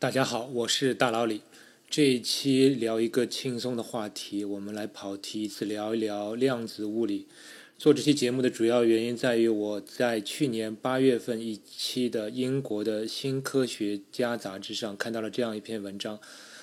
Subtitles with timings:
[0.00, 1.42] 大家好，我是大老李。
[1.90, 7.26] 这一期聊一个轻松的话题，我们来跑题一次，聊一聊量子物理。
[7.76, 16.18] 做这期节目的主要原因在于，我在去年八月份一期的英国的新科学家杂志上看到了这样一篇文章，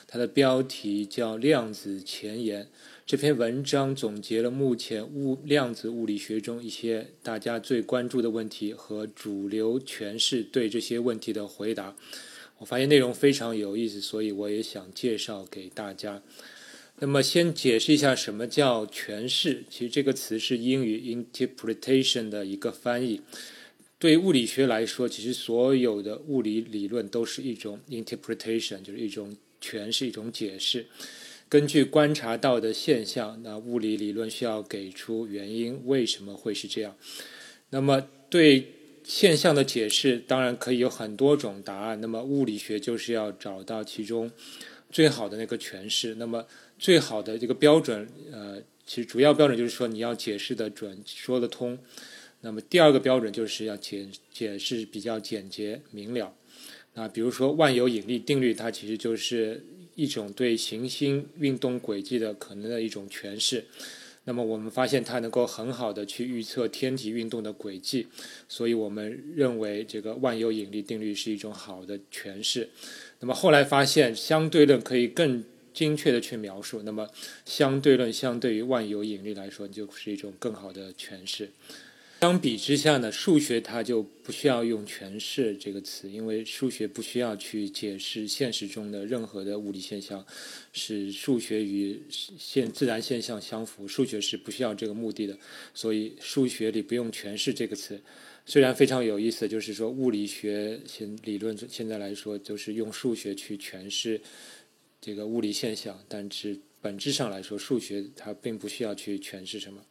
[0.07, 2.63] 它的标题叫《量子前沿》。
[3.05, 11.95] 这篇文章总结了目前物量子物理学中一些大家最关注的问题和主流诠释对这些问题的回答。
[12.59, 16.23] 我发现内容非常有意思，所以我也想介绍给大家。
[16.99, 19.63] 那么，先解释一下什么叫诠释。
[19.69, 23.21] 其实这个词是英语 interpretation 的一个翻译。
[23.99, 30.87] 对物理学来说，其实所有的物理理论都是一种 interpretation，就是一种诠释、一种解释。
[31.47, 36.95] 根据观察到的现象，那物理理论需要给出原因，为什么会是这样？
[37.69, 38.73] 那么对。
[39.07, 44.29] 现象的解释当然可以有很多种答案，那么物理学就是要找到其中
[44.91, 46.15] 最好的那个诠释。
[46.15, 46.45] 那么
[46.77, 51.79] 最好的这个标准，呃，其实主要标准就是说你要解释的准，说得通。
[52.41, 56.35] 那么第二个标准就是要解解释比较简洁明了。
[56.95, 63.63] 那比如说万有引力定律，它其实就是一种对行星运动轨迹的可能的一种诠释。
[64.27, 68.07] 那么我们发现它能够很好的去预测天体运动的轨迹，
[68.49, 72.69] 所以我们认为这个万有引力定律是一种好的诠释。
[73.21, 77.07] 那么后来发现相对论可以更精确的去描述，那么
[77.45, 81.49] 相对论相对于万有引力来说就是一种更好的诠释。
[82.19, 90.25] 相比之下呢，数学它就不需要用诠释这个词，因为数学不需要去解释现实中的任何的物理现象，
[90.73, 93.87] 使数学与现自然现象相符。
[93.87, 95.37] 数学是不需要这个目的的，
[95.75, 98.01] 所以数学里不用诠释这个词。
[98.47, 104.19] 虽然非常有意思，就是说物理学现理论现在来说就是用数学去诠释
[104.99, 109.85] 这个物理现象，但是本质上来说，数学它并不需要去诠释什么。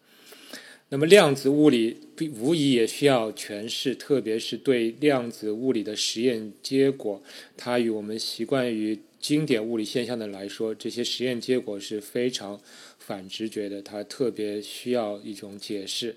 [0.88, 1.96] 那么量子物理
[2.38, 7.20] 无疑也需要诠释，特别是对量子物理的实验结果，
[7.56, 12.60] 它与我们习惯于经典物理现象的来说，这些实验结果是非常
[13.00, 16.14] 反直觉的，它特别需要一种解释。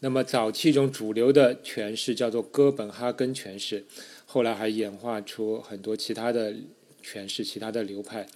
[0.00, 3.84] 那么早期一种主流的诠释叫做哥本哈根诠释，
[4.24, 6.54] 后来还演化出很多其他的
[7.04, 8.26] 诠释，其他的流派。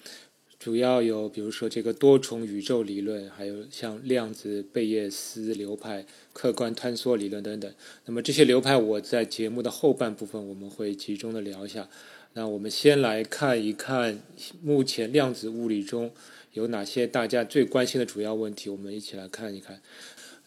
[0.63, 7.75] 主要有，比如说这个多重宇宙理论，还有像量子贝叶斯流派、客观坍缩理论等等。
[8.05, 11.89] 那么这些流派，我在节目的后半部分我们会集中的聊一下。
[12.35, 14.23] 那我们先来看一看
[14.63, 16.13] 目前量子物理中
[16.53, 19.81] 有哪些大家最关心的主要问题，我们一起来看一看。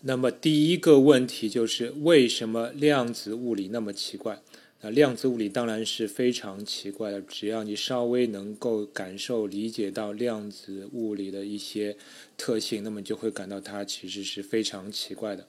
[0.04, 4.42] 那么第一个问题就是为什么量子物理那么奇怪？
[4.86, 7.20] 那量子物理当然是非常奇怪的。
[7.22, 11.98] 只要你稍微能够感受、理解到量子物理的一些
[12.38, 15.48] 特性，那么就会感到它其实是非常奇怪的。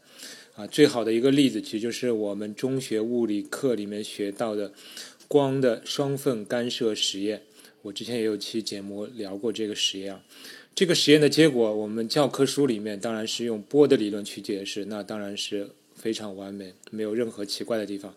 [0.55, 4.73] 啊，最好的一个例子，其实就是我们中学物理课里面学到的
[5.29, 7.43] 光的双缝干涉实验。
[7.83, 10.19] 我之前也有期节目聊过这个实验。
[10.75, 18.15] 这个实验的结果，我们教科书里面当然是用波的理论去解释，那当然是非常完美，没有任何奇怪的地方。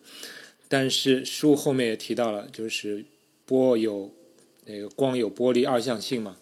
[0.70, 3.04] 但是书后面也提到了，就是
[3.46, 4.14] 波有
[4.66, 6.38] 那个光有波粒二象性嘛。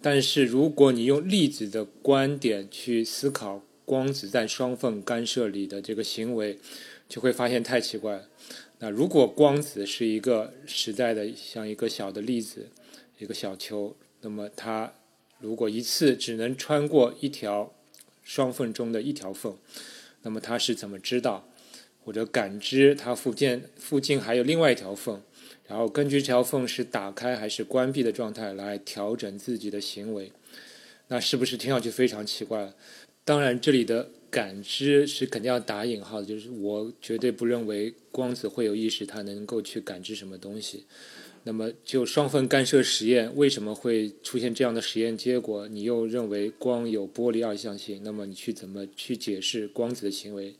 [0.00, 6.58] 但是如果你用粒子的观点去思考光子在双缝干涉里的这个行为，
[7.08, 8.28] 就会发现太奇怪了。
[8.80, 12.68] 那如果光子是一个实在的像一个小的粒子，
[13.18, 14.92] 一个小球，那么它
[15.38, 17.72] 如果一次只能穿过一条
[18.22, 19.56] 双缝中的一条缝，
[20.20, 21.48] 那么它是怎么知道？
[22.04, 25.20] 或者感知它附近附近还有另外一条缝，
[25.66, 30.30] 然后根据这条缝是打开还是关闭的状态来调整自己的行为，
[31.08, 32.72] 那是不是听上去非常奇怪？
[33.24, 40.84] 当然，这里的感知是肯定要打引号的，就是我绝对不认为光子会有意识，它能够去感知什么东西。
[41.44, 45.66] 那么，就双缝干涉实验为什么会出现这样的实验结果？
[45.68, 50.54] 你又认为光有波粒二象性，那么你去怎么去解释光子的行为？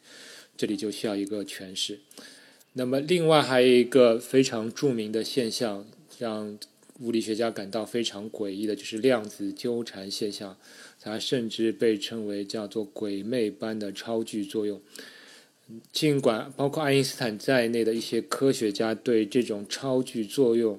[0.56, 2.00] 这里就需要一个诠释。
[2.74, 5.86] 那么，另外还有一个非常著名的现象，
[6.18, 6.58] 让
[7.00, 10.56] 物理学家感到非常诡异的，就是量子纠缠现象。
[11.00, 14.80] 它甚至被称为叫做“鬼魅般的超距作用”。
[15.92, 20.78] 尽管包括爱因斯坦在内的一些科学家对这种超距作用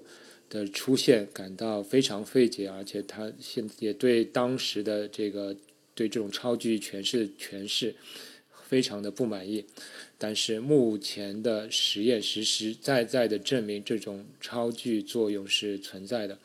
[0.49, 5.55] 的出现感到非常费解，而且他现也对当时的这个
[5.93, 7.95] 对这种超距诠释诠释。
[8.67, 9.65] 非常的不满意。
[10.17, 16.37] 但是目前的实验实实在在的证明这种超距作用是存在的。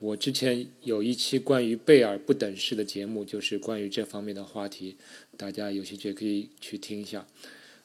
[0.00, 4.96] 我之前有一期关于贝尔不等式的节目，就是关于这方面的话题，
[5.36, 7.26] 大家有兴趣可以去听一下。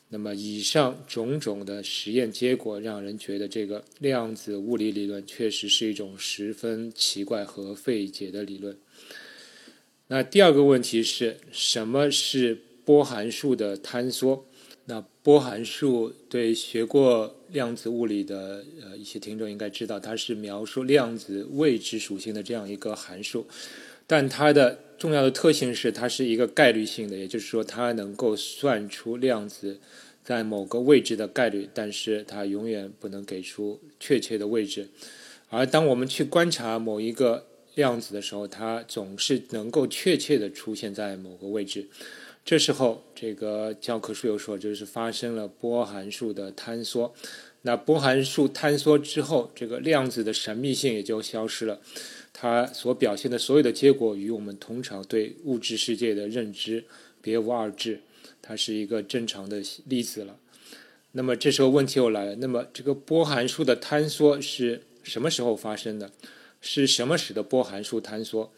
[0.10, 8.76] 那么以上种种的实验结果，让人觉得这个量子物理理论确实是一种十分奇怪和费解的理论。
[10.08, 12.58] 那第二个问题是什么是
[12.90, 14.48] 波函数的坍缩？
[14.86, 23.46] 那波函数对学过量子物理的呃一些听众应该知道，它是描述量子未知属性的这样一个函数，
[24.08, 29.80] 但它的重要的特性是它是一个概率性的，也就是说它能够算出量子
[30.24, 34.90] 在某个位置的概率，但是它永远不能给出确切的位置。
[35.50, 37.46] 而当我们去观察某一个
[37.76, 41.88] 量子的时候，它总是能够确切的出现在某个位置。
[42.50, 47.14] 这时候，这个教科书又说，就是发生了波函数的坍缩。
[47.62, 51.80] 那波函数坍缩之后，这个量子的神秘性也就消失了。
[52.34, 56.84] 它所表现的所有的结果与我们通常对物质世界的认知
[57.22, 58.02] 别无二致。
[58.42, 60.36] 它是一个正常的粒子了。
[61.12, 66.10] 那么这时候问题又来了：那么这个波函数的坍缩是什么时候发生的？
[66.62, 68.52] 是什么使得波函数坍缩？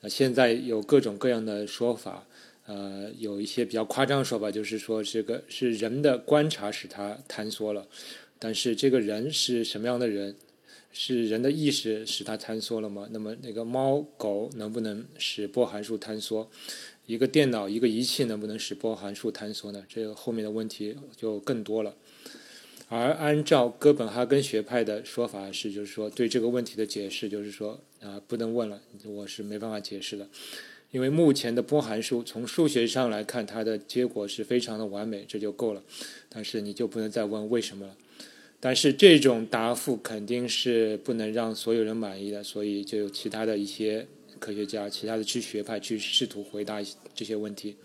[0.00, 2.26] 那，现在有各种各样的说法。
[2.66, 7.86] 呃，有一些比较夸张的说法，就是说这个是人的观察使它坍缩了，
[8.38, 10.36] 但是这个人是什么样的人？
[10.98, 13.06] 是人的意识使它坍缩了吗？
[13.10, 16.50] 那么那个猫狗能不能使波函数坍缩？
[17.04, 19.84] 一个电脑一个仪器能不能使波函数坍缩呢？
[19.86, 21.94] 这个后面的问题就更多了。
[22.88, 30.26] 而按照哥本哈根学派的说法是，就是说对这个问题的解释就是说啊，不能问了，我是没办法解释的。
[30.96, 35.82] 因为目前的波函数从数学上来看，它的结果是非常的完美，这就够了。
[36.30, 37.94] 但是你就不能再问为什么了。
[38.58, 44.06] 但是这种答复肯定是不能让所有人满意的，所以就有其他的一些
[44.38, 46.82] 科学家、其他的去学派去试图回答
[47.14, 47.76] 这些问题。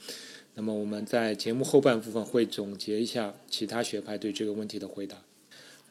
[0.55, 5.21] 那么我们在节目后半部分会总结一下其他学派对这个问题的回答。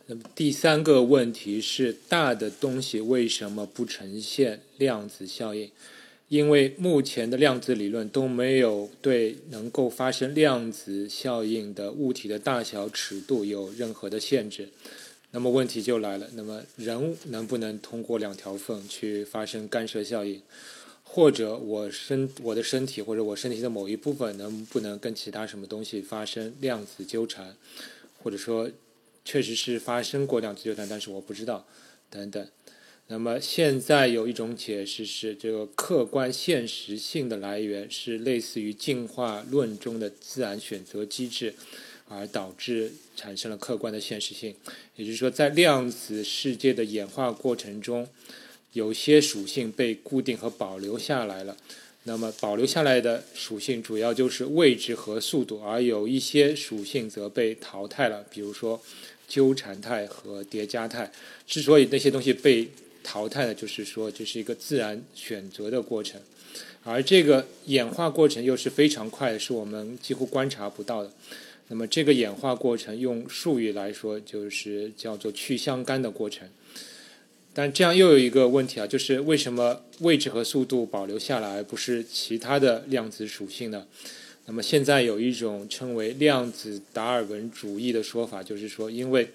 [0.06, 5.70] 那么第三个问题是：大的东西为什么不呈现量子效应？
[6.31, 14.69] 因为目前的量子理论都没有对能够发生量子效应的物体的大小尺度有任何的限制，
[15.32, 20.41] 那么问题就来了：那么人能不能通过两条缝去发生干涉效应？
[21.03, 27.56] 或者我身我的身体或者我身体的某一部分能不能跟其他什么东西发生量子纠缠？
[28.23, 28.71] 或者说
[29.25, 31.67] 确实是发生过量子纠缠，但是我不知道，
[32.09, 32.47] 等等。
[33.12, 41.53] 那么现在有一种解释是，这个客观现实性的来源是类似于进化论中的自然选择机制，
[42.07, 44.55] 而导致产生了客观的现实性。
[44.95, 48.07] 也就是说，在量子世界的演化过程中，
[48.75, 51.57] 有些属性被固定和保留下来了。
[52.05, 58.81] 那么保留下来的属性主要就是位置和速度，而有一些属性则被淘汰了，比如说
[59.27, 61.11] 纠缠态和叠加态。
[61.45, 62.69] 之所以那些东西被
[63.02, 66.20] 淘汰的，就是说这是一个自然选择的过程，
[66.82, 71.11] 而这个演化过程又是非常快的，是我们几乎观察不到的。
[71.69, 76.49] 那么这个演化过程用术语来说，就是叫做去相干的过程。
[77.52, 83.87] 但这样又有一个问题啊，就是为什么位置和速度保留下来，而不是其他的量子属性呢？
[84.47, 89.30] 那么现在有一种称为量子达尔文主义的说法，就是说因为。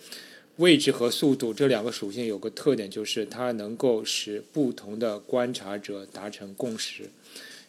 [0.57, 7.09] 位置和速度这两个属性有个特点，就是它能够使不同的观察者达成共识，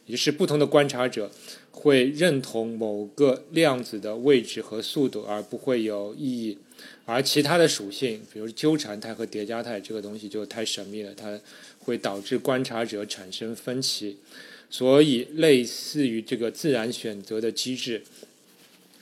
[0.06, 1.30] 也就是不同的观察者
[1.72, 6.58] 会认同某个量子的位置和速度，而不会有异议。
[7.04, 11.40] 而其他的属性，比如纠缠态和叠加态，这个东西就太神秘了，它
[11.80, 14.18] 会导致观察者产生分歧。
[14.68, 18.02] 所以，类似于这个自然选择的机制，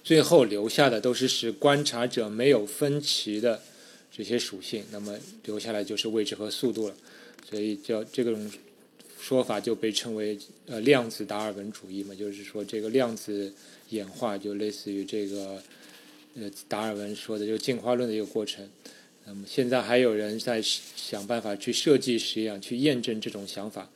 [0.02, 3.62] 最后留下的都是使观察者没有分歧的。
[4.16, 6.94] 这些属性，那么留下来就是位置和速度了，
[7.50, 8.50] 所以叫这种
[9.20, 13.52] 说法就被称为呃量子达尔文主义嘛，就是说这个量子
[13.90, 15.60] 演化就类似于这个
[16.36, 18.68] 呃达尔文说的就进化论的一个过程。
[19.26, 23.90] 那么现在还有人在想办法去设计实验去验证这种想法。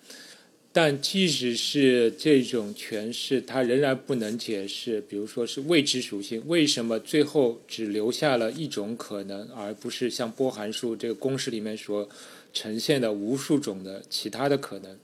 [0.73, 12.09] 但即使是这种诠释，它仍然不能解释，比如说是未知属性，为什么最后只留下了一种可能，而不是像波函数这个公式里面所
[12.53, 14.97] 呈现的无数种的其他的可能？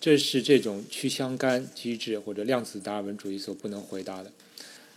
[0.00, 4.32] 这是这种去相干机制或者量子达尔文主义所不能回答的。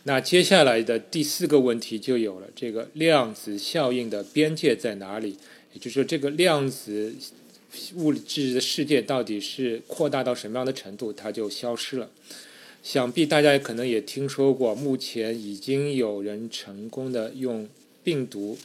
[0.03, 5.37] 那接下来的第四个问题就有了：这个量子效应的边界在哪里？
[5.73, 7.13] 也就是说，这个量子
[7.95, 12.09] 物质的世界到底是扩大到什么样的程度，它就消失了。
[12.83, 17.67] 想必大家可能也听说过，目前已经有人成功的用
[18.03, 18.57] 病毒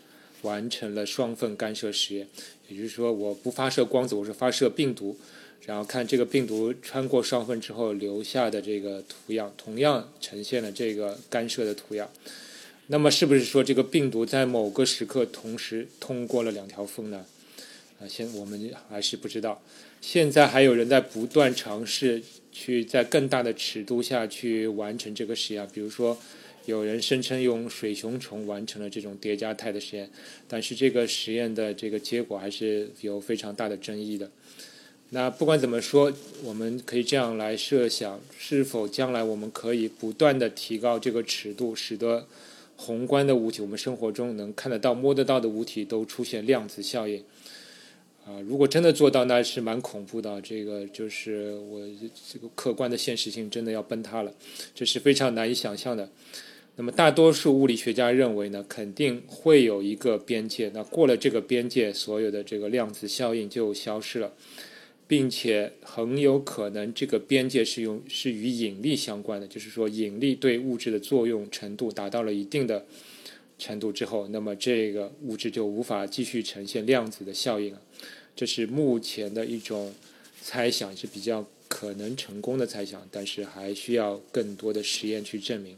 [0.43, 2.29] 完成了双缝干涉实验。
[2.69, 5.17] 也就是说，我不发射光子，我是发射病毒，
[5.67, 12.11] 然后看这个病毒穿过双缝之后留下的这个图样，同样呈现了这个干涉的图样。
[12.89, 17.25] 那么，是不是说这个病毒在某个时刻同时通过了两条缝呢？
[18.01, 19.63] 啊，现我们还是不知道。
[20.01, 22.23] 现在还有人在不断尝试。
[22.53, 26.19] 去在更大的尺度下去完成这个实验，比如说，
[26.67, 30.11] 有人声称用水熊虫完成了这种叠加态的实验，
[30.49, 34.29] 但是这个实验的这个结果还是有非常大的争议的。
[35.11, 42.27] 那不管怎么说，我们可以这样来设想：是否将来我们可以不断的提高这个尺度，使得
[42.77, 47.23] 宏观的物体，我们生活中能看得到、摸得到的物体都出现量子效应？
[48.31, 50.41] 啊，如果真的做到，那是蛮恐怖的。
[50.41, 51.81] 这个就是我
[52.31, 54.33] 这个客观的现实性真的要崩塌了，
[54.73, 56.09] 这是非常难以想象的。
[56.77, 60.71] 那么大多数物理学家认为呢，肯定会有一个边界。
[60.73, 64.33] 那过了这个边界，所有的这个量子效应就消失了，
[65.09, 72.87] 并且很有可能这个边界是用是与引力相关的，就是说引力对物质的作用程度达到了一定的
[73.59, 77.83] 程度之后，那么这个物质就无法继续呈现量子的效应了。
[78.41, 79.93] 这是目前的一种
[80.43, 85.77] 猜想，是比较可能成功的猜想，但是还需要更多的实验去证明。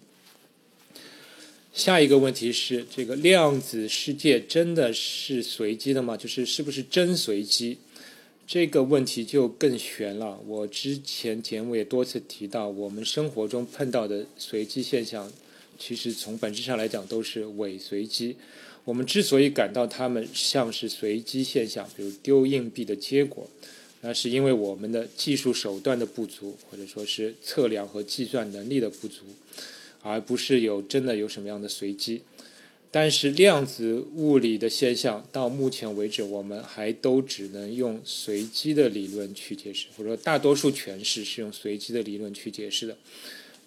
[1.74, 6.16] 下一个问题是：这个量子世界真的是随机的吗？
[6.16, 7.78] 就是是不是真随机？
[8.46, 10.38] 这个问题就更悬了。
[10.46, 15.28] 我之前节目也多次提到，我们生活中碰到的随机现象，
[15.80, 18.36] 其实从本质上来讲都是伪随机。
[18.84, 23.48] 我们之所以感到它们像是随机现象，比如丢硬币的结果，
[24.00, 29.22] 那是因为我们的技术手段的不足，或者说是测量和计算能力的不足，
[30.02, 32.22] 而不是有真的有什么样的随机。
[32.90, 42.98] 但是量子物理的现象到目前为止，我们还都只能用随机的理论去解释，或者说大多数诠释是用随机的理论去解释的。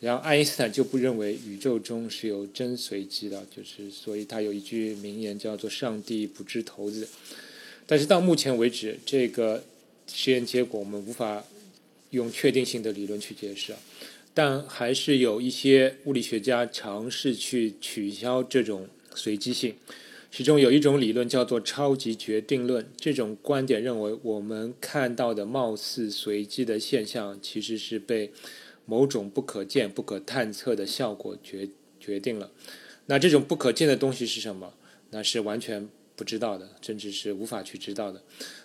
[0.02, 7.08] 然后爱因斯坦就不认为宇宙中是有真随机的，就是所以他有一句名言叫做“上帝不掷骰子”。
[7.88, 9.64] 但是到目前为止，这个
[10.06, 11.44] 实验结果我们无法
[12.12, 13.74] 用确定性的理论去解释，
[14.34, 19.74] 但还是有一些物理学家尝试去取消这种随机性。
[20.30, 28.32] 其中有一种理论叫做超级决定论，这种观点认为我们看到的貌似随机的现象其实是被。
[28.86, 32.52] 某种不可见、不可探测的效果决决定了，
[33.08, 34.74] 那这种不可见的东西是什么？
[35.12, 38.22] 那是完全不知道的，甚至是无法去知道的。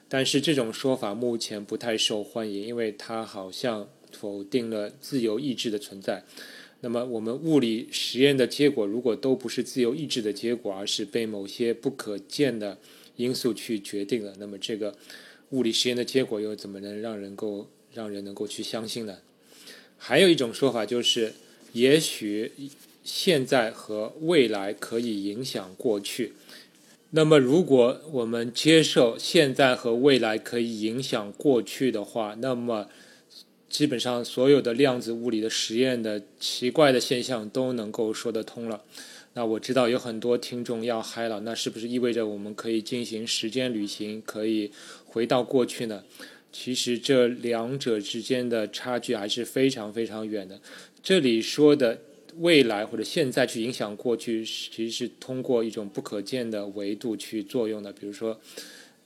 [0.09, 6.25] 但是这种说法目前不太受欢迎，因为它好像否定了自由意志的存在。
[6.81, 12.79] 那么我们物理实验的结果如果都不是自由意志的结果，而是被某些不可见的
[13.17, 14.97] 因素去决定了，那么这个
[15.51, 19.19] 物理实验的结果又怎么能让人够让人能够去相信呢？
[20.03, 21.35] 还有一种说法就是，
[21.75, 22.53] 也许
[23.05, 26.33] 现在和未来可以影响过去。
[27.11, 32.89] 那么，如果我们接受现在和未来可以影响过去的话，那么
[33.69, 38.83] 基本上所有的量子物理的实验的奇怪的现象都能够说得通了。
[39.35, 44.73] 那我知道有很多听众要嗨了，那是不是意味着我们可以进行时间旅行，可以
[45.05, 46.03] 回到过去呢？
[46.53, 50.61] 其实这两者之间的差距还是非常非常远的。
[51.03, 51.99] 这里说的
[52.37, 57.93] 未来或者现在去影响过去，其实是通过一种不可见的维度去作用的。
[57.93, 58.39] 比如说，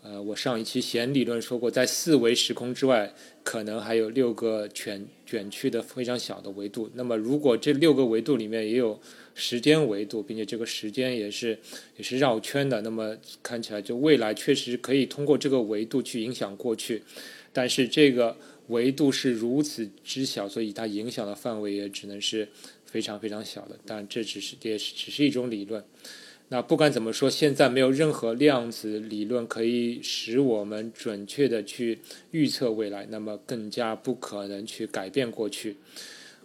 [0.03, 6.91] 呃，我上一期弦理论说过，在四维时空之外，可能还有六个卷卷曲的非常小的维度。
[6.95, 9.01] 那么，如果这六个维度里面也有
[9.35, 11.59] 时间维度，并且这个时间也是
[11.97, 17.03] 也是绕圈的，那么看起来就未来确实可以通过这个维度去影响过去。
[17.53, 18.37] 但是这个
[18.69, 22.49] 维度是如此之小，所以它影响的范围也只能是
[22.85, 23.79] 非常非常小的。
[23.85, 25.85] 但这只是也是只是一种理论。
[26.51, 31.99] 那不管怎么说，现在没有任何量子理论可以使我们准确的去
[32.33, 35.77] 预测未来，那么更加不可能去改变过去。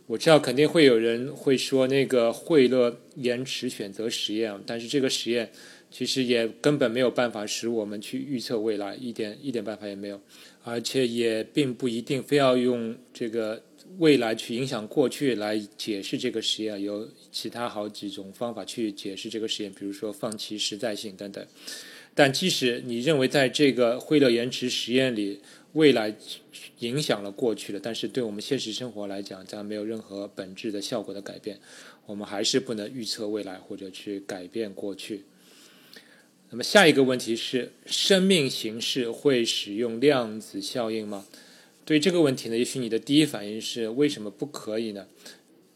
[0.10, 5.52] 我知道肯定会有人会说那个惠勒延迟选择实验，但是这个实验
[5.92, 10.20] 其实也根本没有办法使我们去预测未来，一点一点办法也没有，
[10.64, 13.62] 而且也并不一定非要用这个
[14.00, 21.46] 未来去影响过去来解释这个实验，有其他好几种方法去解释这个实验，比如说放弃实在性等等。
[22.16, 25.40] 但即使你认为在这个惠勒延迟实验里，
[25.74, 26.16] 未来
[26.80, 31.60] 影响了过去的，但是对我们现实生活来讲，将没有任何本质的效果的改变，
[32.06, 35.26] 我们还是不能预测未来或者去改变过去。
[36.50, 41.28] 那么下一个问题是：生命形式会使用量子效应吗？
[41.86, 45.08] 对这个问题呢，也许你的第一反应是为什么不可以呢？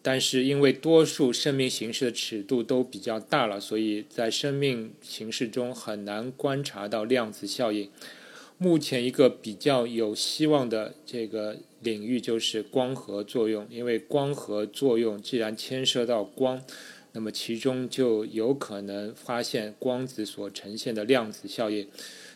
[0.02, 7.90] 但是因为多数生命形式的尺度都比较大了，所以在生命形式中很难观察到量子效应。
[8.58, 16.62] 目前一个比较有希望的这个领域就是光合作用，因为光合作用既然牵涉到光。
[17.16, 21.88] 那么其中就有可能发现光子所呈现的量子效应。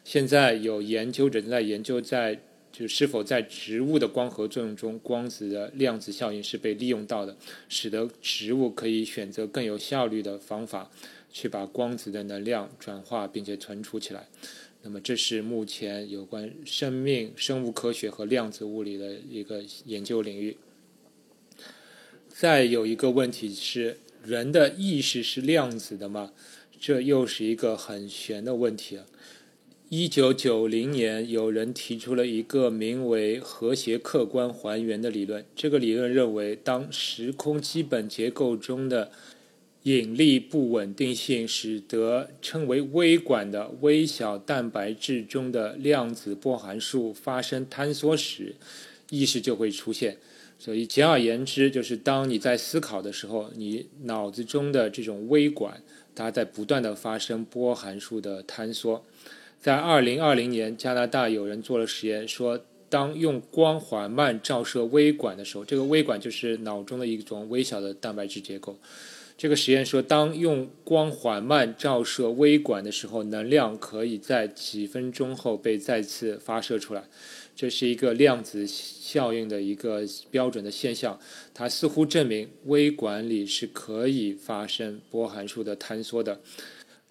[0.03, 2.39] 现在有研究者正在研究，在
[2.71, 7.35] 就是否在植物的光合作用中，光子的量子效应是被利用到的，
[7.67, 10.91] 使得植物可以选择更有效率的方法
[11.31, 14.27] 去把光子的能量转化并且存储起来。
[14.87, 20.55] 那么这是目前有关生命、生物科学和量子物理的一个研究领域。
[22.29, 23.97] 再有一个问题是。
[24.25, 26.33] 人的意识是量子的吗？
[26.77, 29.05] 这又是一个很玄的问题啊。
[29.87, 35.45] 一九九零年，有人提出了一个名为“和谐客观还原”的理论。
[35.55, 39.11] 这个理论认为，当时空基本结构中的
[39.87, 48.55] 引力不稳定性使得称为微管的微小蛋白质中的量子波函数发生坍缩时，
[49.09, 50.17] 意识就会出现。
[50.59, 55.81] 所以，简而言之，就是当你在思考的时候，你脑子中的这种微管，
[56.13, 59.05] 它在不断的发生波函数的坍缩。
[59.61, 68.77] 在二零二零年，加拿大有人做了实验，说当用光缓慢照射微管的时候，这个微管就是脑中的一种微小的蛋白质结构。
[69.37, 77.03] 这个实验说，当用光缓慢照射微管的时候，能量可以在几分钟后被再次发射出来。
[77.55, 81.19] 这是一个量子效应的一个标准的现象，
[81.53, 86.39] 它似乎证明微管里是可以发生波函数的坍缩的，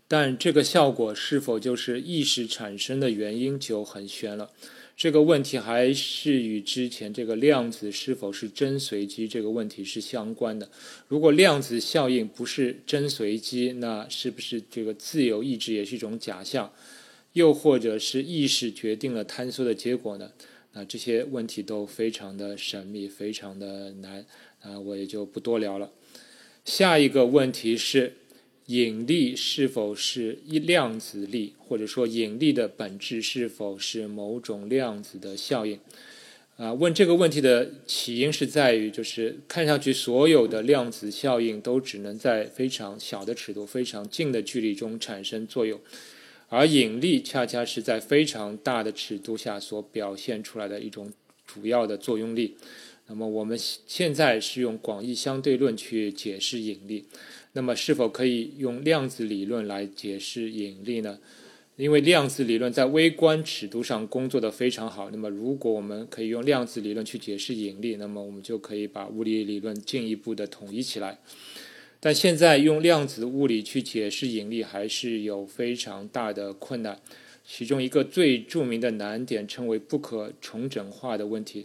[0.09, 4.51] 但这个效果是否就是意识产生的原因就很悬了。
[4.97, 10.71] 这个问题还是与之前这个量子是否是真随机这个问题是相关的。
[11.09, 16.73] 如果量子效应不是真随机，那是不是这个自由意志也是一种假象？
[17.35, 20.33] 又或者是意识决定了坍缩的结果呢？
[20.73, 24.25] 那这些问题都非常的神秘，非常的难
[24.63, 25.93] 啊，我也就不多聊了。
[26.65, 28.15] 下一个问题是，
[28.67, 35.79] 引力是否是一量子力，或者说引力的本质是否是某种量子的效应？
[36.57, 45.79] 啊，问这个问题的起因是在于，就是看上去所有的量子效应都只能在非常小的尺度、非常近的距离中产生作用。
[46.49, 51.13] 而引力恰恰是在非常大的尺度下所表现出来的一种
[51.47, 52.57] 主要的作用力。
[53.09, 57.05] 那么我们现在是用广义相对论去解释引力，
[57.57, 61.19] 那么是否可以用量子理论来解释引力呢？
[61.77, 65.09] 因为量子理论在微观尺度上工作的非常好。
[65.11, 71.19] 那么如果我们可以用量子理论去解释引力，那么我们就可以把物理理论进一步的统一起来。
[71.99, 77.01] 但现在用量子物理去解释引力还是有非常大的困难，
[77.43, 81.65] 其中一个最著名的难点称为不可重整化的问题，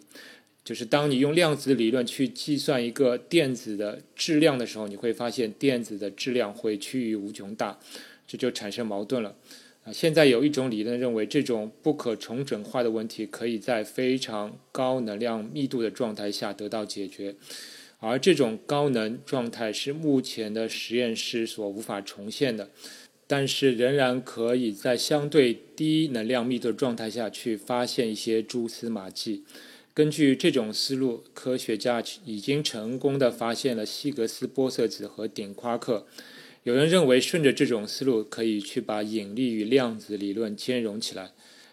[0.71, 7.77] 就是当你用量子理论去计算一个电子的质量的时候，你会发现电子的质量会趋于无穷大，
[8.25, 9.35] 这就产生矛盾了。
[9.83, 17.35] 啊，现在有一种理论认为，这种不可重整化的问题可以在非常高能量密度的状态下得到解决。
[17.99, 22.69] 而这种高能状态是目前的实验室所无法重现的，
[23.27, 29.43] 但是仍然可以在相对低能量密度状态下去发现一些蛛丝马迹。
[29.93, 36.05] 根据这种思路，科学家已经成功的发现了希格斯玻色子和顶夸克。
[36.63, 41.31] 有人认为，顺着这种思路，可以去把引力与量子理论兼容起来。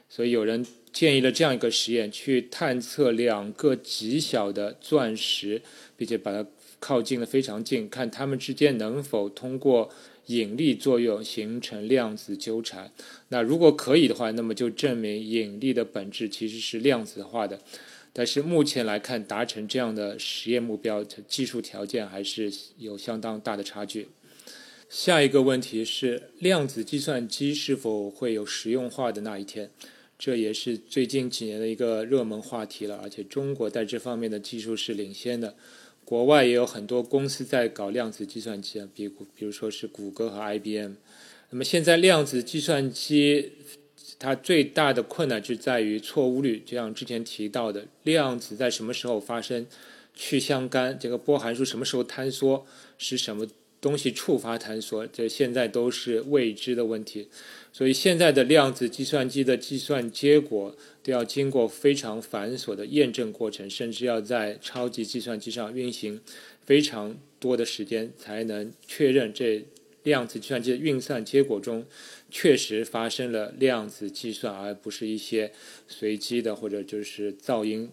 [0.08, 0.66] 所以有人。
[0.90, 5.60] 建议了这样一个实验，去探测两个极小的钻石，
[5.98, 6.44] 并且把它
[6.80, 9.90] 靠近的非常近，看它们之间能否通过
[10.26, 12.90] 引力作用形成量子纠缠。
[13.28, 17.60] 那如果可以的话，那么就证明引力的本质其实是量子化的。
[18.18, 24.08] 但是目前来看，达成这样的实验目标，技术条件还是有相当大的差距。
[24.88, 29.70] 下一个问题是量子计算机是否会有实用化的那一天？
[30.18, 32.96] 这也是最近几年的一个热门话题了。
[32.96, 35.54] 而且中国在这方面的技术是领先的，
[36.04, 40.94] 国外也有很多公司在搞量子计算机啊，比比如说是谷歌和 IBM。
[41.50, 43.52] 那么现在量子计算机
[44.18, 49.66] 它最大的困难就在于错误率，就像之前提到的，量子在什么时候发生？
[50.20, 52.66] 去相干，这个波函数什么时候坍缩？
[52.98, 53.46] 是什么
[53.80, 55.06] 东西触发坍缩？
[55.06, 57.28] 这现在都是未知的问题。
[57.72, 66.20] 所以现在的量子计算机的计算结果都要经过非常繁琐的验证过程，甚至要在超级计算机上运行
[66.66, 69.64] 非常多的时间，才能确认这
[70.02, 71.86] 量子计算机的运算结果中
[72.30, 75.52] 确实发生了量子计算，而不是一些
[75.86, 77.88] 随机的或者就是噪音。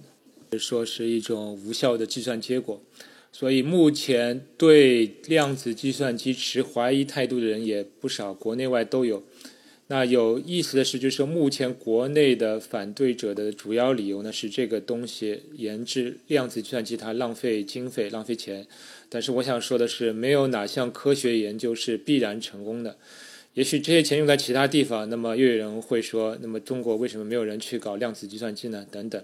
[0.57, 2.81] 说是一种无效的计算结果，
[3.29, 9.21] 所以目前对量子计算机持怀疑态度的人也不少，国内外都有。
[9.87, 18.65] 那有意思的是，就是目前国内的反对者的主要理由呢，是这个东西研制量子计算机它浪费经费、浪费钱。
[19.09, 22.97] 但是我想说的是，没有哪项科学研究是必然成功的。
[23.55, 28.85] 也许这些钱用在其他地方，那么又有人会说，那么中国为什么没有人去搞量子计算机呢？
[28.91, 29.23] 等等。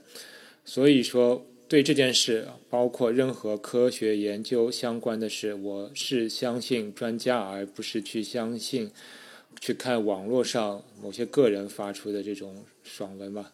[0.63, 8.89] 所以说，对这件事，包括任何科学研究相关的事，我是相信专家，而不是去相信、
[9.59, 13.51] 去看网络上某些个人发出的这种爽文吧。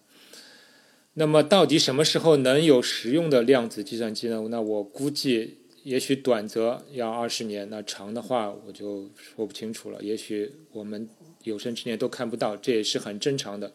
[1.16, 4.48] 那么，到底什么时候能有实用的量子计算机呢？
[4.52, 10.04] 那我估计，也许短则要二十年，那长的话我就说不清楚了。
[10.04, 11.08] 也许我们
[11.43, 13.71] 有生之年都看不到，这也是很正常的。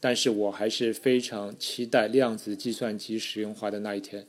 [0.00, 4.26] 但是我还是非常期待量子计算机实用化的那一天。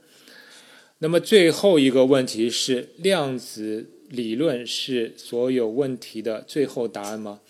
[0.99, 7.41] 那么最后一个问题是：量子理论是所有问题的最后答案吗？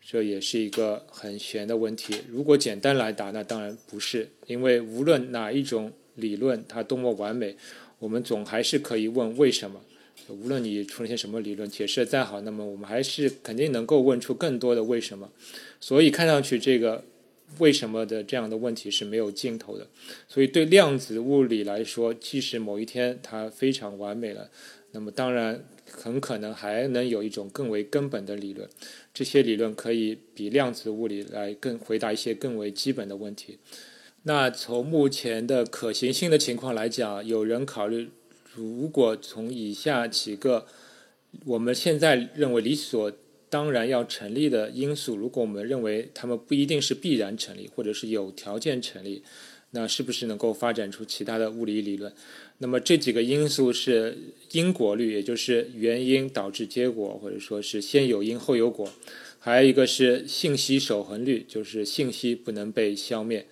[0.00, 2.14] 这也是一个很玄的问题。
[2.28, 7.56] 如果简单来答，那当然不是，因为无论哪一种理论它多么完美，
[8.04, 9.80] 我们总还是可以问为什么。
[10.28, 15.30] 无论你出了些什么理论，解释的再好，那么我们还是肯定能够问出更多的为什么。
[15.80, 17.04] 所以看上去这个。
[17.58, 19.86] 为什么的这样的问题是没有尽头的，
[20.26, 24.50] 所以对量子物理来说，即使某一天它非常完美了，
[24.90, 28.68] 那么当然很可能还能有一种更为根本的理论，
[29.12, 33.58] 这些理论可以比量子物理来更回答一些更为基本的问题。
[34.24, 38.10] 那从目前的可行性的情况来讲，有人考虑，
[38.54, 40.66] 如果从以下几个
[41.46, 43.12] 我们现在认为理所。
[43.50, 49.22] 当然要成立的因素，如果我们认为它们不一定是必然成立，或者是有条件成立，
[49.70, 52.12] 那是不是能够发展出其他的物理理论？
[52.58, 54.18] 那么这几个因素是
[54.50, 58.88] 因果律，也就是原因导致结果，或者说是先有因后有果；
[59.38, 63.44] 还有一个是信息守恒律，就是信息不能被消灭；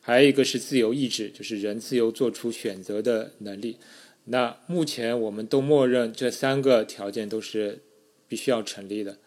[0.00, 3.76] 还有一个是自由意志，就是人自由做出选择的能力。
[4.24, 7.80] 那目前我们都默认这三个条件都是
[8.28, 9.18] 必须要成立的。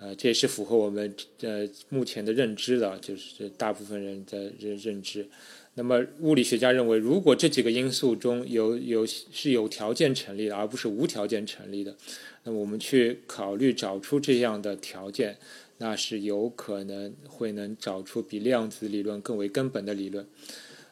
[0.00, 5.28] 呃，这也是符合我们呃目前的认知的，就是大部分人的认认知。
[5.74, 11.96] 那么物理学家认为，如果这几个因素中有有是有条件成立的，而不是无条件成立的，
[12.42, 15.38] 那我们去考虑找出这样的条件，
[15.82, 20.24] 那是有可能会能找出比量子理论更为根本的理论。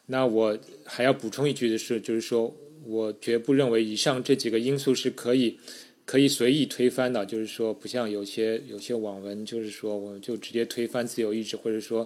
[0.07, 2.53] 那我还要补充一句的是，就是说
[2.85, 5.57] 我绝不认为以上这几个因素是可以。
[6.03, 12.05] 可以随意推翻的，就是说，不像有些有些网文，就是说，我就直接推翻自由意志，或者说，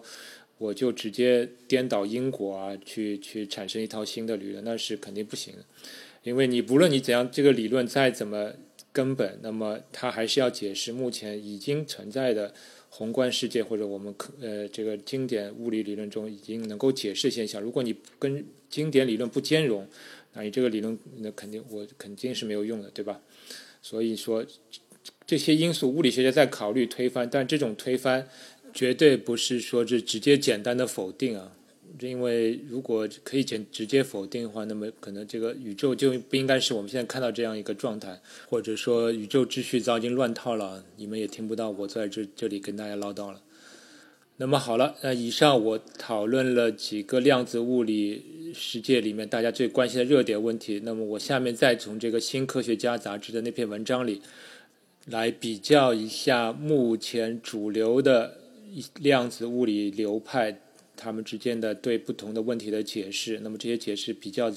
[0.60, 5.60] 我就直接颠倒因果啊，去去产生一套新的理论，那是肯定不行的。
[6.22, 8.52] 因为你不论你怎样，这个理论再怎么
[8.96, 12.54] 根本，那么它还是要解释目前已经存在的
[12.90, 17.62] 宏观世界，或者我们可呃这个经典物理理论中已经能够解释现象。
[17.62, 19.86] 如果你跟经典理论不兼容，
[20.32, 23.20] 那你这个理论那肯定我肯定是没有用的，对吧？
[23.82, 24.46] 所以说，
[25.28, 28.26] 这些因素物理学家在考虑推翻，但这种推翻
[28.74, 31.52] 绝对不是说是直接简单的否定啊。
[32.00, 40.84] 因为如果可以简直接否定的话，那么可能这个宇宙就不应该是我们现在看到这样一个状态，或者说宇宙秩序早已经乱套了。
[40.98, 43.42] 你们也听不到我在这这里跟大家唠叨了。
[44.38, 48.36] 那么好了，那以上我讨论了几个量子物理。
[48.58, 54.22] 世界里面大家最关心的热点问题，那么我下面再从这个《新科学家》杂志的那篇文章里，
[55.08, 58.38] 来比较一下目前主流的
[59.02, 60.58] 量子物理流派
[60.96, 63.40] 他们之间的对不同的问题的解释。
[63.42, 64.54] 那么这些解释比较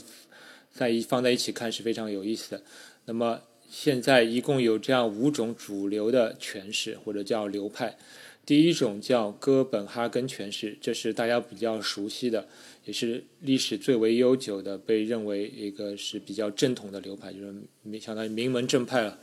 [0.72, 2.62] 在一放在一起看是非常有意思的。
[3.07, 7.98] 那么现在一共有这样五种主流的诠释，或者叫流派。
[8.46, 12.48] 第一种叫哥本哈根诠释，这是大家比较熟悉的，
[12.87, 19.18] 也是历史最为悠久的，被认为一个是比较正统的流派，就是相当于名门正派了。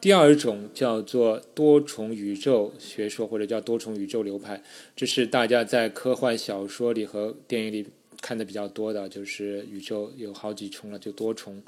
[0.00, 4.62] 第二种叫做多重宇宙学说，或者叫多重宇宙流派，
[4.96, 7.86] 这是大家在科幻小说里和电影里
[8.22, 11.62] 看的比较多的，就是宇宙有好几重了，就多重，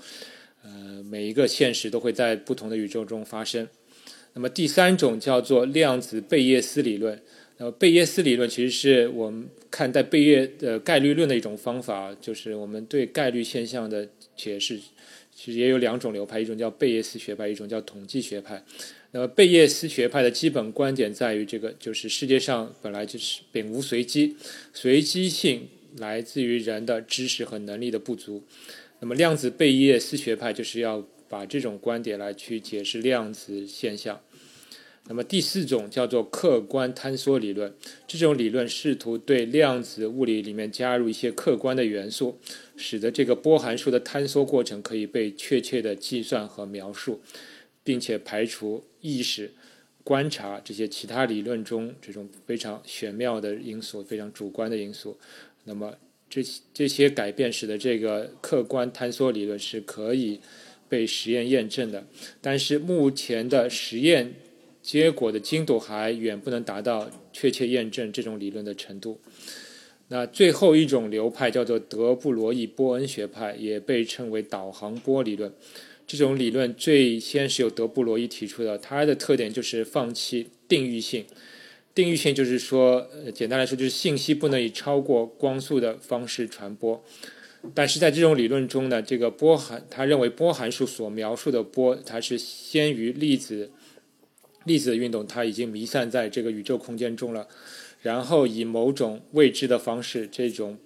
[0.64, 3.68] 呃，每一个现实都会在不同的宇宙中发生。
[4.32, 7.20] 那么第三种叫做量子贝叶斯理论。
[7.58, 14.80] 呃，贝叶斯理论其实是我们看待贝叶的概率论的一种方法，就是我们对概率现象的解释，
[15.42, 18.62] 其实也有两种流派，一种叫贝叶斯学派，一种叫统计学派。
[19.10, 24.36] 那么贝叶斯学派的基本观点在于，这个就是世界上本来就是本无随机，
[24.72, 28.44] 随机性来自于人的知识和能力的不足。
[29.00, 31.04] 那么量子贝叶斯学派就是要。
[31.32, 34.20] 把这种观点来去解释量子现象。
[35.08, 37.74] 那么第四种叫做客观坍缩理论，
[38.06, 42.38] 这种理论试图对量子物理里面加入一些客观的元素，
[42.76, 47.20] 使得这个波函数的坍缩过程可以被确切的计算和描述，
[47.82, 49.52] 并且排除意识、
[50.04, 55.18] 观察这些其他理论中这种非常玄妙的因素、非常主观的因素。
[55.64, 55.94] 那么
[56.30, 60.40] 这这些改变使得这个客观坍缩理论是可以。
[60.88, 62.06] 被实验验证的，
[62.42, 64.34] 但是目前的实验
[64.82, 69.20] 结果的精度还远不能达到确切验证这种理论的程度。
[70.08, 75.54] 那最后一种流派叫做德布罗意波恩学派，也被称为导航波理论。
[76.06, 81.24] 这种理论最先是由德布罗意提出的，它的特点就是放弃定域性。
[81.94, 87.02] 定域性就是说，简单来说就是信息不能以超过光速的方式传播。
[87.74, 93.70] 但是在这种理论中呢，这个波函，他认为波函数所描述的波，它是先于粒子，
[94.64, 97.48] 粒子的运动，它已经弥散在这个宇宙空间中了，
[98.00, 100.78] 然后以某种未知的方式，这种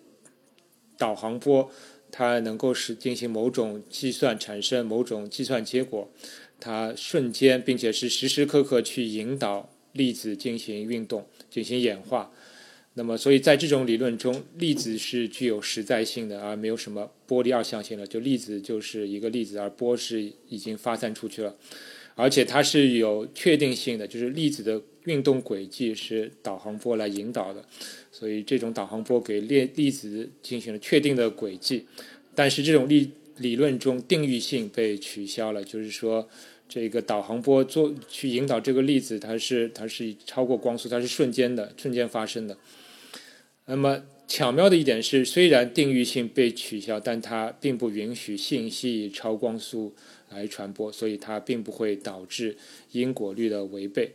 [0.96, 1.70] 导航波，
[2.10, 6.10] 它能够使进行某种计算，产生某种计算结果，
[6.58, 12.32] 它瞬间并且是时时刻刻去引导粒子进行运动，进行演化。
[12.98, 18.06] 那么，所以在这种理论中，粒子是具有实在性的，而没有什么波粒二象性的。
[18.06, 21.54] 就粒子就是一个粒子，而波是已经发散出去了，
[22.16, 27.64] 而且它是有确定性的，就是粒子的运动轨迹是导航波来引导的。
[28.10, 31.86] 所以这种导航波给粒粒子进行了确定的轨迹，
[32.34, 36.26] 但是这种理理论中定域性被取消了，就是说
[36.66, 42.56] 这个导航波做去引导这个粒子，它是它是超过光速，它是瞬间的，瞬间发生的。
[43.66, 49.94] 那么巧妙的一点是，虽然定域性被取消，但它并不允许信息超光速
[50.30, 52.56] 来传播，所以它并不会导致
[52.92, 54.12] 因果律的违背。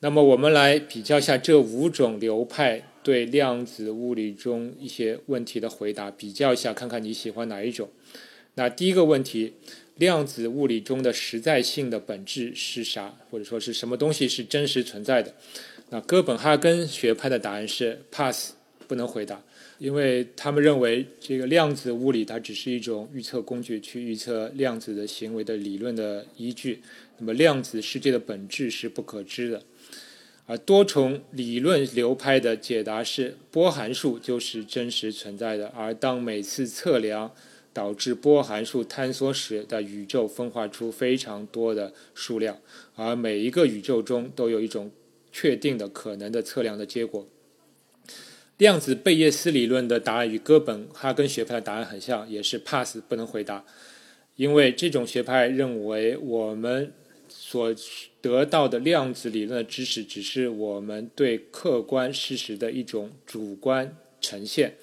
[0.00, 7.88] 那么我们来比较一下这五种流派对量子物理中一些问题的回答，比较一下看看你喜欢哪一种。
[8.56, 9.54] 那第一个问题，
[9.96, 13.16] 量子物理中的实在性的本质是啥？
[13.30, 15.34] 或者说是什么东西是真实存在的？
[15.90, 18.52] 那哥本哈根学派的答案是 pass，
[18.86, 19.42] 不能回答，
[19.78, 26.80] 因为他们认为这个量子物理它只是一种预测工具，去预测量子的行为的理论的依据。
[27.18, 29.62] 那么量子世界的本质是不可知的。
[30.46, 37.32] 而多重理论流派的解答是波函数就是真实存在的，而当每次测量
[37.72, 42.58] 导致波函数坍缩时的宇宙分化出非常多的数量，
[42.94, 44.90] 而每一个宇宙中都有一种。
[45.36, 47.26] 确定的可能的测量的结果。
[48.58, 53.64] 量子贝叶斯理论的答案与哥本哈根学派的答案很像，也是 pass 不能回答，
[54.36, 56.92] 因为这种学派认为我们
[57.28, 57.74] 所
[58.20, 64.76] 得到的量子理论的知识只是我们对客观事实的一种主观呈现。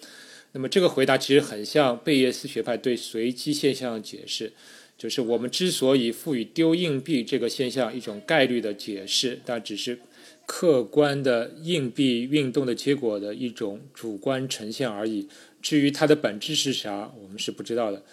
[0.52, 4.52] 那么这个回答其实很像贝叶斯学派对随机现象的解释，
[4.98, 9.98] 就是我们之所以赋予丢硬币这个现象一种概率的解释，但只是。
[10.46, 15.28] 客观的硬币运动的结果的一种主观呈现而已。
[15.62, 18.04] 至于它的本质是啥，我们是不知道的。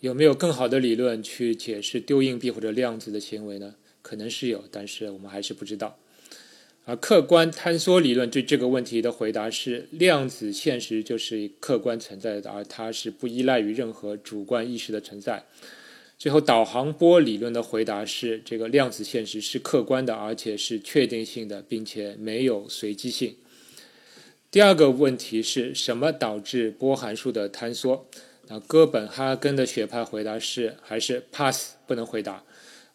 [0.00, 3.76] 有没有更好的理论去解释丢硬币或者量子的行为呢？
[4.02, 5.98] 可能是有，但是我们还是不知道。
[6.84, 15.44] 而客观坍缩理论对这个问题的回答是：量子现实就是客观存在的，而它是不依赖于任何主观意识的存在。
[16.18, 23.36] 最后，导航波理论的回答是：这个量子现实是客观的，而且是确定性的，并且没有随机性。
[24.50, 28.06] 第二个问题是什么导致波函数的坍缩？
[28.48, 32.42] 那哥本哈根的学派回答是：还是 pass 不能回答。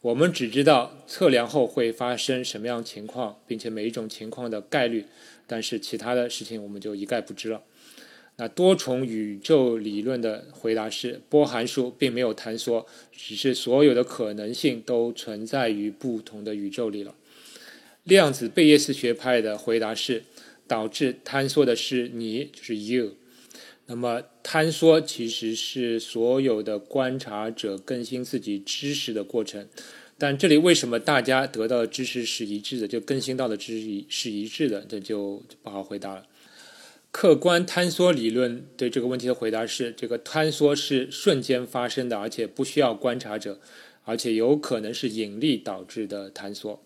[0.02, 5.06] 我们只知道测量后会发生什么样情况，并且每一种情况的概率，
[5.46, 7.62] 但是其他的事情我们就一概不知了。
[8.42, 17.14] 那多重宇宙理论的回答是：波函数并没有坍缩，只是所有的可能性都存在于不同的宇宙里了。
[18.04, 20.24] 量子贝叶斯学派的回答是：
[20.66, 23.12] 导致坍缩的是你，就是 you。
[23.86, 29.68] 那么坍缩其实是所有的观察者更新自己知识的过程。
[30.18, 36.26] 但这里为什么大家得到的知识是一致的，就更新到的知识是一致的，这就不好回答了。
[37.12, 43.60] 客观坍缩理论对这个问题的回答是：这个坍缩是瞬间发生的，而且不需要观察者，
[44.06, 46.82] 而且有可能是引力导致的坍缩。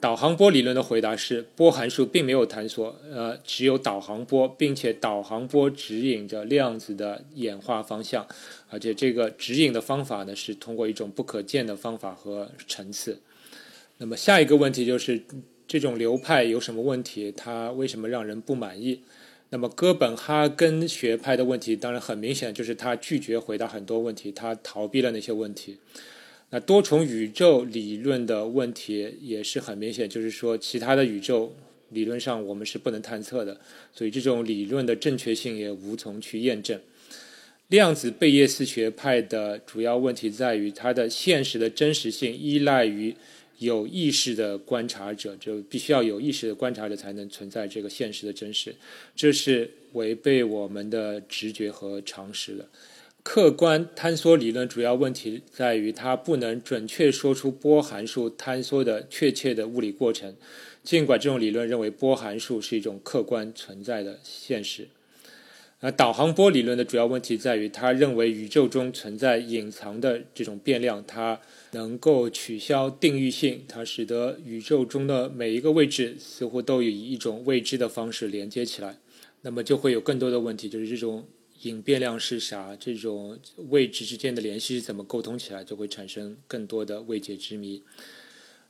[0.00, 8.26] 导航波理论的回答是：波函数并没有坍缩，呃，只有导航波，并且导航波指引着量子的演化方向，
[8.70, 13.20] 而且这个指引的方法呢是通过一种不可见的方法和层次。
[13.98, 15.22] 那么下一个问题就是
[15.66, 17.32] 这种流派有什么问题？
[17.36, 19.02] 它为什么让人不满意？
[19.50, 25.78] 那么哥本哈根学派的问题，当然很明显，就是他拒绝回答很多问题，他逃避了那些问题。
[26.50, 31.54] 那多重宇宙理论的问题也是很明显，就是说其他的宇宙
[31.90, 33.58] 理论上我们是不能探测的，
[33.94, 36.78] 所以这种理论的正确性也无从去验证。
[37.68, 43.14] 量子贝叶斯学派的主要问题在于它的现实的真实性依赖于。
[43.58, 48.74] 有意识的观察者，就必须要有意识的观察者才能存在这个现实的真实，
[49.16, 52.68] 这是违背我们的直觉和常识的。
[53.24, 60.34] 客观坍缩理论主要问题在于，它不能准确说出波函数坍缩的确切的物理过程，
[60.82, 64.88] 尽管这种理论认为波函数是一种客观存在的现实。
[65.80, 78.98] 那导航波理论的主要问题在于，他认为宇宙中存在隐藏的这种变量，它能够取消定域性，它使得宇宙中的每一个位置似乎都以一种未知的方式连接起来。
[79.42, 81.24] 那么就会有更多的问题，就是这种
[81.62, 82.74] 隐变量是啥？
[82.74, 83.38] 这种
[83.68, 85.62] 位置之间的联系是怎么沟通起来？
[85.62, 87.84] 就会产生更多的未解之谜。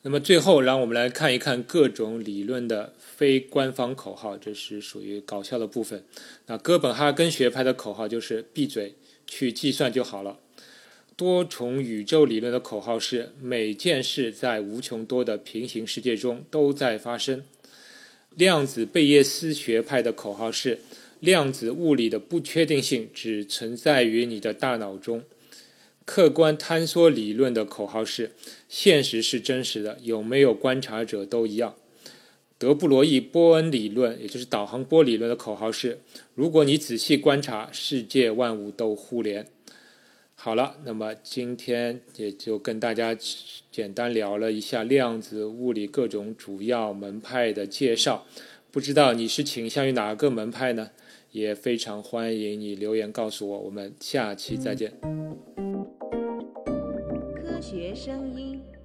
[0.08, 6.02] 那么最后，让我们来看一看各种理论的非官方口号，这是属于搞笑的部分。
[6.46, 8.94] 那哥本哈根学派的口号就是“闭嘴，
[9.26, 10.38] 去计算就好了”。
[11.14, 17.44] 多重宇宙理论的口号是“每件事在无穷多的平行世界中都在发生”。
[18.34, 20.78] 量子贝叶斯学派的口号是
[21.20, 25.22] “量子物理的不确定性只存在于你的大脑中”。
[26.08, 28.32] 客观坍缩理论的口号是：
[28.66, 31.74] 现实是真实的，有没有观察者都一样。
[32.56, 36.00] 德布罗意波恩理论，也就是导航波理论的口号是：
[36.34, 39.46] 如果你仔细观察，世界万物都互联。
[40.34, 43.14] 好了，那么今天也就跟大家
[43.70, 48.24] 简单聊了一下量子物理各种主要门派的介绍。
[48.70, 50.90] 不知道你是倾向于哪个门派呢？
[51.32, 53.58] 也非常欢迎你留言告诉我。
[53.60, 54.98] 我们下期再见。
[57.68, 58.77] 学声音。